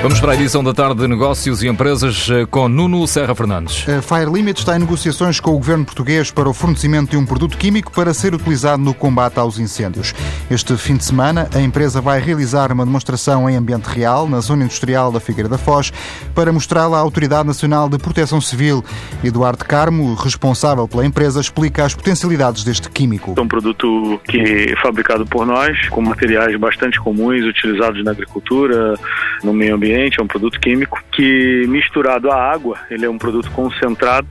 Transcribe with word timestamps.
Vamos 0.00 0.20
para 0.20 0.30
a 0.30 0.34
edição 0.36 0.62
da 0.62 0.72
tarde 0.72 1.00
de 1.00 1.08
Negócios 1.08 1.60
e 1.60 1.66
Empresas 1.66 2.28
eh, 2.30 2.46
com 2.46 2.68
Nuno 2.68 3.04
Serra 3.08 3.34
Fernandes. 3.34 3.84
A 3.88 4.00
Fire 4.00 4.30
Limit 4.32 4.60
está 4.60 4.76
em 4.76 4.78
negociações 4.78 5.40
com 5.40 5.50
o 5.50 5.54
governo 5.54 5.84
português 5.84 6.30
para 6.30 6.48
o 6.48 6.54
fornecimento 6.54 7.10
de 7.10 7.16
um 7.16 7.26
produto 7.26 7.58
químico 7.58 7.90
para 7.90 8.14
ser 8.14 8.32
utilizado 8.32 8.80
no 8.80 8.94
combate 8.94 9.40
aos 9.40 9.58
incêndios. 9.58 10.14
Este 10.48 10.76
fim 10.76 10.96
de 10.96 11.04
semana, 11.04 11.48
a 11.52 11.60
empresa 11.60 12.00
vai 12.00 12.20
realizar 12.20 12.70
uma 12.70 12.86
demonstração 12.86 13.50
em 13.50 13.56
ambiente 13.56 13.86
real 13.86 14.28
na 14.28 14.38
zona 14.38 14.64
industrial 14.64 15.10
da 15.10 15.18
Figueira 15.18 15.48
da 15.48 15.58
Foz 15.58 15.90
para 16.32 16.52
mostrá-la 16.52 16.96
à 16.96 17.00
Autoridade 17.00 17.48
Nacional 17.48 17.88
de 17.88 17.98
Proteção 17.98 18.40
Civil. 18.40 18.84
Eduardo 19.24 19.64
Carmo, 19.64 20.14
responsável 20.14 20.86
pela 20.86 21.04
empresa, 21.04 21.40
explica 21.40 21.84
as 21.84 21.94
potencialidades 21.94 22.62
deste 22.62 22.88
químico. 22.88 23.34
É 23.36 23.40
um 23.40 23.48
produto 23.48 24.20
que 24.28 24.38
é 24.38 24.76
fabricado 24.80 25.26
por 25.26 25.44
nós, 25.44 25.88
com 25.88 26.00
materiais 26.00 26.56
bastante 26.56 27.00
comuns 27.00 27.44
utilizados 27.44 28.04
na 28.04 28.12
agricultura, 28.12 28.94
no 29.42 29.52
meio 29.52 29.74
ambiente 29.74 29.87
ambiente, 29.88 30.20
é 30.20 30.22
um 30.22 30.26
produto 30.26 30.60
químico 30.60 31.02
que 31.10 31.64
misturado 31.66 32.30
à 32.30 32.36
água, 32.36 32.78
ele 32.90 33.06
é 33.06 33.10
um 33.10 33.18
produto 33.18 33.50
concentrado 33.52 34.28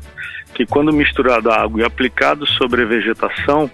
que 0.54 0.66
quando 0.66 0.94
misturado 0.94 1.52
à 1.52 1.62
água 1.62 1.82
e 1.82 1.84
aplicado 1.84 2.48
sobre 2.48 2.84
a 2.84 2.86
vegetação, 2.86 3.70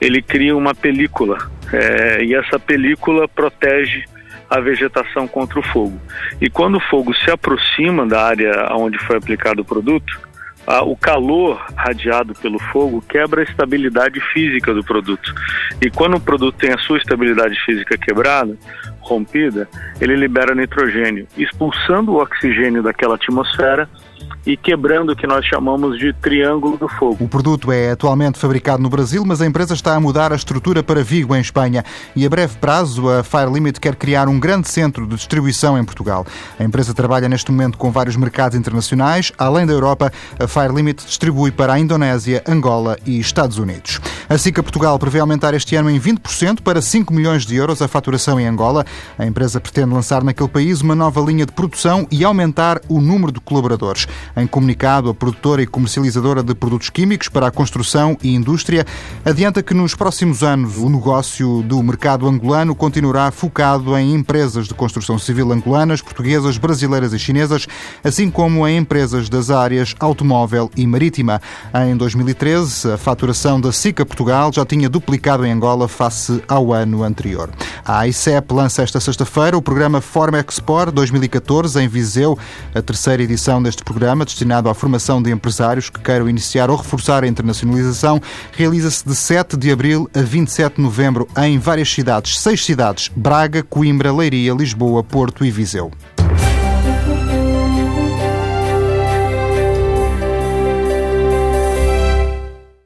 ele 0.00 0.20
cria 0.20 0.56
uma 0.56 0.74
película 0.74 1.38
é, 1.72 2.24
e 2.24 2.34
essa 2.34 2.58
película 2.58 3.28
protege 3.28 4.04
a 4.48 4.60
vegetação 4.60 5.26
contra 5.26 5.58
o 5.58 5.62
fogo. 5.62 5.98
E 6.40 6.48
quando 6.48 6.76
o 6.76 6.80
fogo 6.80 7.14
se 7.14 7.30
aproxima 7.30 8.06
da 8.06 8.22
área 8.22 8.68
onde 8.72 8.98
foi 8.98 9.16
aplicado 9.16 9.62
o 9.62 9.64
produto, 9.64 10.20
a, 10.66 10.82
o 10.82 10.96
calor 10.96 11.64
radiado 11.74 12.34
pelo 12.34 12.58
fogo 12.58 13.02
quebra 13.08 13.40
a 13.40 13.44
estabilidade 13.44 14.20
física 14.32 14.74
do 14.74 14.84
produto. 14.84 15.32
E 15.80 15.90
quando 15.90 16.16
o 16.16 16.20
produto 16.20 16.56
tem 16.58 16.72
a 16.72 16.78
sua 16.78 16.98
estabilidade 16.98 17.58
física 17.64 17.96
quebrada, 17.96 18.56
rompida, 19.06 19.68
ele 20.00 20.16
libera 20.16 20.54
nitrogênio, 20.54 21.26
expulsando 21.36 22.12
o 22.12 22.22
oxigênio 22.22 22.82
daquela 22.82 23.14
atmosfera 23.14 23.88
e 24.46 24.56
quebrando 24.56 25.10
o 25.10 25.16
que 25.16 25.26
nós 25.26 25.44
chamamos 25.44 25.98
de 25.98 26.12
triângulo 26.12 26.76
do 26.76 26.88
fogo. 26.88 27.24
O 27.24 27.28
produto 27.28 27.72
é 27.72 27.90
atualmente 27.90 28.38
fabricado 28.38 28.80
no 28.80 28.88
Brasil, 28.88 29.24
mas 29.26 29.42
a 29.42 29.46
empresa 29.46 29.74
está 29.74 29.96
a 29.96 30.00
mudar 30.00 30.32
a 30.32 30.36
estrutura 30.36 30.84
para 30.84 31.02
Vigo, 31.02 31.34
em 31.34 31.40
Espanha. 31.40 31.84
E 32.14 32.24
a 32.24 32.30
breve 32.30 32.56
prazo, 32.58 33.10
a 33.10 33.24
Fire 33.24 33.52
Limit 33.52 33.80
quer 33.80 33.96
criar 33.96 34.28
um 34.28 34.38
grande 34.38 34.68
centro 34.68 35.04
de 35.04 35.16
distribuição 35.16 35.76
em 35.76 35.84
Portugal. 35.84 36.24
A 36.58 36.62
empresa 36.62 36.94
trabalha 36.94 37.28
neste 37.28 37.50
momento 37.50 37.76
com 37.76 37.90
vários 37.90 38.14
mercados 38.14 38.56
internacionais. 38.56 39.32
Além 39.36 39.66
da 39.66 39.72
Europa, 39.72 40.12
a 40.38 40.46
Fire 40.46 40.72
Limit 40.72 41.04
distribui 41.04 41.50
para 41.50 41.72
a 41.72 41.80
Indonésia, 41.80 42.44
Angola 42.46 42.96
e 43.04 43.18
Estados 43.18 43.58
Unidos. 43.58 44.00
A 44.28 44.38
SICA 44.38 44.62
Portugal 44.62 44.96
prevê 44.98 45.18
aumentar 45.18 45.54
este 45.54 45.74
ano 45.74 45.90
em 45.90 45.98
20% 45.98 46.60
para 46.60 46.80
5 46.80 47.12
milhões 47.12 47.44
de 47.44 47.56
euros 47.56 47.82
a 47.82 47.88
faturação 47.88 48.38
em 48.38 48.46
Angola. 48.46 48.84
A 49.18 49.26
empresa 49.26 49.60
pretende 49.60 49.92
lançar 49.92 50.22
naquele 50.22 50.48
país 50.48 50.80
uma 50.80 50.94
nova 50.94 51.20
linha 51.20 51.46
de 51.46 51.52
produção 51.52 52.06
e 52.10 52.24
aumentar 52.24 52.80
o 52.88 53.00
número 53.00 53.32
de 53.32 53.40
colaboradores. 53.40 54.06
Em 54.36 54.46
comunicado, 54.46 55.08
a 55.08 55.14
produtora 55.14 55.62
e 55.62 55.66
comercializadora 55.66 56.42
de 56.42 56.54
produtos 56.54 56.90
químicos 56.90 57.28
para 57.28 57.46
a 57.46 57.50
construção 57.50 58.16
e 58.22 58.34
indústria 58.34 58.84
adianta 59.24 59.62
que 59.62 59.74
nos 59.74 59.94
próximos 59.94 60.42
anos 60.42 60.76
o 60.78 60.88
negócio 60.88 61.62
do 61.62 61.82
mercado 61.82 62.28
angolano 62.28 62.74
continuará 62.74 63.30
focado 63.30 63.96
em 63.96 64.14
empresas 64.14 64.68
de 64.68 64.74
construção 64.74 65.18
civil 65.18 65.52
angolanas, 65.52 66.00
portuguesas, 66.00 66.58
brasileiras 66.58 67.12
e 67.12 67.18
chinesas, 67.18 67.66
assim 68.04 68.30
como 68.30 68.66
em 68.66 68.78
empresas 68.78 69.28
das 69.28 69.50
áreas 69.50 69.94
automóvel 69.98 70.70
e 70.76 70.86
marítima. 70.86 71.40
Em 71.74 71.96
2013, 71.96 72.92
a 72.92 72.98
faturação 72.98 73.60
da 73.60 73.72
SICA 73.72 74.04
Portugal 74.04 74.52
já 74.52 74.64
tinha 74.64 74.88
duplicado 74.88 75.44
em 75.44 75.52
Angola 75.52 75.88
face 75.88 76.42
ao 76.48 76.72
ano 76.72 77.02
anterior. 77.02 77.50
A 77.84 78.06
ICEP 78.06 78.52
lança 78.52 78.82
esta 78.86 79.00
sexta-feira 79.00 79.58
o 79.58 79.62
programa 79.62 80.00
Forma 80.00 80.38
Export 80.38 80.92
2014 80.92 81.82
em 81.82 81.88
Viseu, 81.88 82.38
a 82.72 82.80
terceira 82.80 83.20
edição 83.20 83.60
deste 83.60 83.82
programa 83.82 84.24
destinado 84.24 84.68
à 84.68 84.74
formação 84.74 85.20
de 85.20 85.30
empresários 85.30 85.90
que 85.90 86.00
queiram 86.00 86.28
iniciar 86.28 86.70
ou 86.70 86.76
reforçar 86.76 87.24
a 87.24 87.26
internacionalização, 87.26 88.22
realiza-se 88.52 89.04
de 89.04 89.16
7 89.16 89.56
de 89.56 89.72
abril 89.72 90.08
a 90.14 90.22
27 90.22 90.76
de 90.76 90.82
novembro 90.82 91.26
em 91.36 91.58
várias 91.58 91.90
cidades, 91.92 92.38
seis 92.38 92.64
cidades: 92.64 93.10
Braga, 93.14 93.62
Coimbra, 93.64 94.12
Leiria, 94.12 94.54
Lisboa, 94.54 95.02
Porto 95.02 95.44
e 95.44 95.50
Viseu. 95.50 95.90